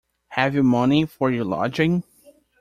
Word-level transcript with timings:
Have 0.29 0.55
you 0.55 0.63
money 0.63 1.05
for 1.05 1.29
your 1.29 1.45
lodging? 1.45 2.01